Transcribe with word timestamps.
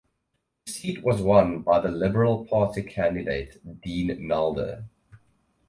The 0.65 0.71
seat 0.71 1.03
was 1.03 1.21
won 1.21 1.61
by 1.61 1.79
the 1.79 1.89
Liberal 1.91 2.47
Party 2.47 2.81
candidate, 2.81 3.61
Dean 3.83 4.07
Nalder. 4.19 4.85